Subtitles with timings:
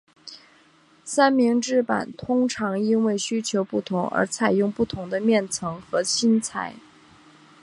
[1.03, 6.73] 三明治板通常因为需求不同而采用不同的面层和芯材。